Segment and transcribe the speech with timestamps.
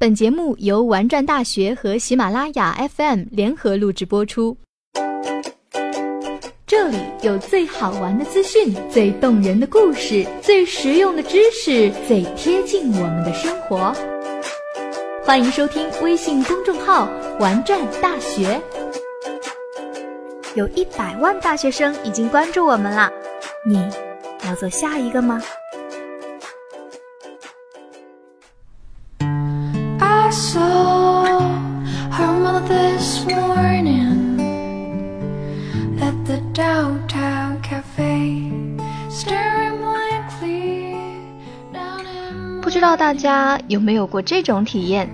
[0.00, 4.56] 本节目由玩转大学和喜马拉雅 FM 联合录制播出。
[6.64, 13.92] 这里有最好玩的资讯、最动人的故事、最实用的知识、最贴近我们的生活。
[15.24, 17.10] 欢迎收听微信公众号
[17.40, 18.60] “玩转大学”。
[20.54, 23.10] 有一百万大学生已经关注我们了，
[23.66, 23.84] 你
[24.46, 25.42] 要做下一个吗？
[42.60, 45.08] 不知道大家有没有过这种体验？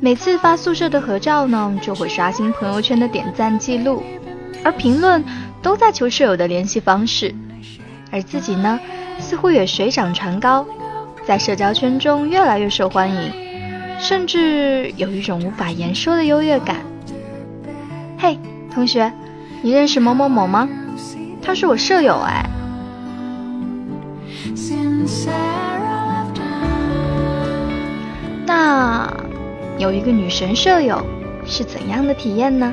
[0.00, 4.04] 每次发宿舍的合照呢，就会刷新朋友圈的点赞记录，
[4.62, 5.24] 而评论
[5.60, 7.34] 都在求舍友的联系方式，
[8.12, 8.78] 而自己呢，
[9.18, 10.64] 似乎也水涨船高，
[11.26, 13.45] 在社交圈中越来越受欢迎，
[13.98, 16.76] 甚至有一种无法言说的优越感。
[18.18, 18.38] 嘿，
[18.72, 19.12] 同学，
[19.62, 20.68] 你认识某某某吗？
[21.42, 22.44] 他是我舍友哎。
[28.46, 29.12] 那
[29.78, 31.04] 有一个女神舍友
[31.44, 32.72] 是怎样的体验呢？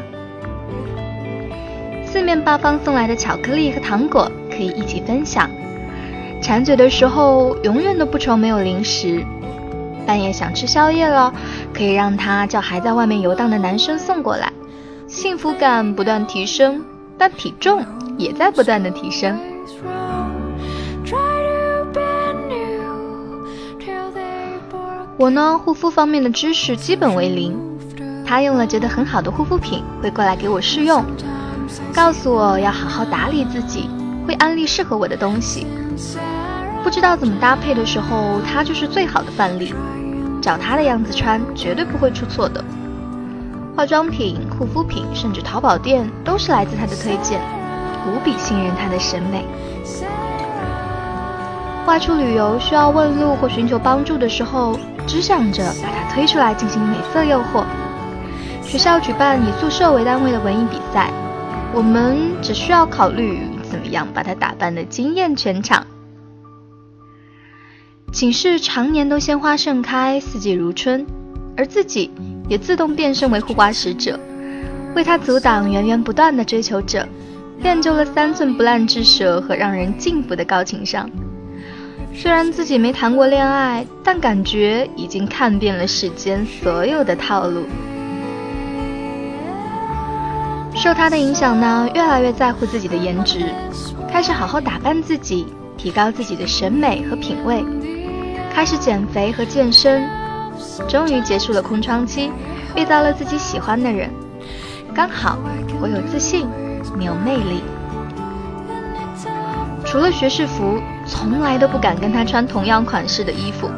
[2.06, 5.50] 四面八方送来的巧克力和糖果可以一起分享，
[6.42, 9.24] 馋嘴的时候永远都不愁没有零食，
[10.06, 11.34] 半夜想吃宵夜了，
[11.74, 14.52] 可以让他叫还在外面游荡的男生送过来，
[15.08, 16.84] 幸福感不断提升，
[17.18, 17.86] 但体重
[18.18, 19.40] 也在不断的提升。
[25.16, 27.58] 我呢，护肤方面的知识基本为零。
[28.26, 31.06] 他用了觉得很好的护肤品，会过来给我试用，
[31.94, 33.88] 告诉我要好好打理自己，
[34.28, 35.68] 会安利适合我的东西。
[36.84, 39.74] 不知道怎么搭配的时候，他就是最好的范例。
[40.42, 42.64] 找他的样子穿，绝对不会出错的。
[43.76, 47.40] 化妆品、护肤品，甚至淘宝店，都是来自他的推荐，
[48.06, 49.46] 无比信任他的审美。
[51.88, 54.78] 外出旅游需要问路或寻求帮助的时候。
[55.06, 57.66] 只想着把它推出来进行美色诱惑。
[58.62, 61.12] 学校举办以宿舍为单位的文艺比赛，
[61.74, 65.86] 我们只需要考虑怎么样把它打扮的惊艳全场。
[68.14, 71.04] 寝室常年都鲜花盛开，四季如春，
[71.58, 72.12] 而自己
[72.48, 74.20] 也自动变身为护花使者，
[74.96, 77.08] 为他阻挡源源不断的追求者，
[77.64, 81.10] 练就了三寸不烂之舌和让人敬服的高情商。
[82.14, 87.66] 虽然自己没谈过恋爱，但感觉已经看遍了世间所有的套路。
[90.76, 93.52] 受他的影响呢，越来越在乎自己的颜值，
[94.08, 97.66] 开始好好打扮自己，提高自己的审美和品味，
[98.54, 100.08] 开始减肥和健身，
[100.88, 102.32] 终于结束了空窗期，
[102.76, 104.10] 遇到了自己喜欢的人。
[104.94, 105.38] 刚好
[105.82, 106.48] 我有自信，
[106.98, 107.64] 你有魅力。
[109.86, 110.80] 除了学士服。
[111.06, 113.70] 从来都不敢跟他穿同样款式的衣服，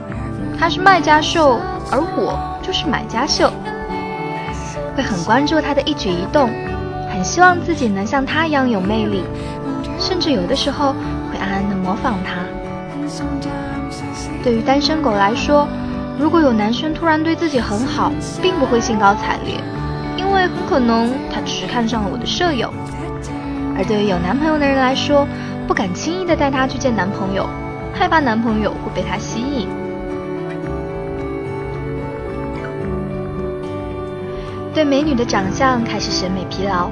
[0.59, 1.59] 他是卖家秀，
[1.91, 3.51] 而我就是买家秀。
[4.95, 6.51] 会很关注他的一举一动，
[7.11, 9.23] 很希望自己能像他一样有魅力，
[9.97, 10.93] 甚至有的时候
[11.31, 12.45] 会暗暗的模仿他。
[14.43, 15.67] 对于单身狗来说，
[16.19, 18.11] 如果有男生突然对自己很好，
[18.41, 19.55] 并不会兴高采烈，
[20.17, 22.73] 因为很可能他只是看上了我的舍友。
[23.77, 25.27] 而对于有男朋友的人来说，
[25.67, 27.49] 不敢轻易的带他去见男朋友，
[27.93, 29.67] 害怕男朋友会被他吸引。
[34.73, 36.89] 对美女的长相开始审美疲劳，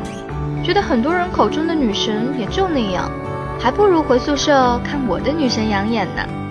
[0.63, 3.09] 觉得很多人口中的女神也就那样，
[3.59, 6.42] 还不如回宿舍看我的女神养眼呢。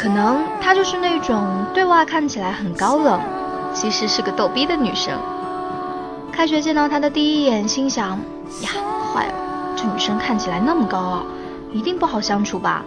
[0.00, 3.20] 可能她就是那种对外看起来很高冷，
[3.74, 5.12] 其实是个逗逼的女生。
[6.32, 8.18] 开学见到她的第一眼，心想。
[8.62, 8.70] 呀，
[9.12, 9.34] 坏了！
[9.76, 11.26] 这女生看起来那么高傲，
[11.70, 12.82] 一定不好相处吧？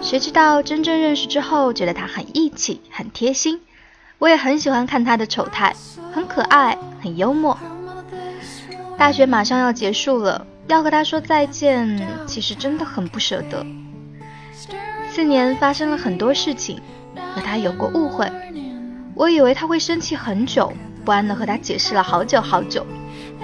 [0.00, 3.60] 谁知道真正认识之后，觉得她很义气，很贴心。
[4.18, 5.76] 我也很喜欢看她的丑态，
[6.10, 7.58] 很可爱，很幽默。
[8.96, 13.66] 大学马上要结束了，要和她说再见，其实真的很不舍得。
[15.14, 16.80] 四年发生了很多事情，
[17.32, 18.28] 和他有过误会，
[19.14, 20.72] 我以为他会生气很久，
[21.04, 22.84] 不安的和他解释了好久好久。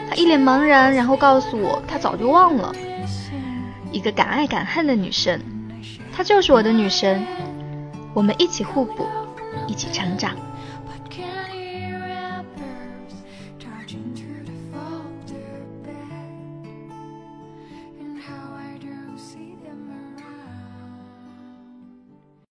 [0.09, 2.75] 他一脸茫然，然后告诉我，他早就忘了。
[3.93, 5.41] 一个敢爱敢恨的女生，
[6.13, 7.25] 她就是我的女神。
[8.15, 9.07] 我们一起互补，
[9.69, 10.33] 一起成长。